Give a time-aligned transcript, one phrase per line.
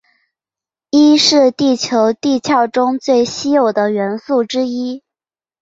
[0.89, 5.03] 铱是地球地壳中最稀有的元素之一。